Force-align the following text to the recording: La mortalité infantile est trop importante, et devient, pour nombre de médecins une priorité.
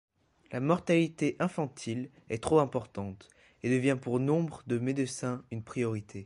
La 0.51 0.59
mortalité 0.59 1.35
infantile 1.37 2.09
est 2.31 2.41
trop 2.41 2.57
importante, 2.59 3.29
et 3.61 3.69
devient, 3.69 3.99
pour 4.01 4.19
nombre 4.19 4.63
de 4.65 4.79
médecins 4.79 5.45
une 5.51 5.61
priorité. 5.61 6.19